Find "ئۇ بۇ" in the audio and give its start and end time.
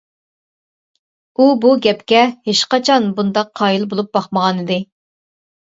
1.37-1.75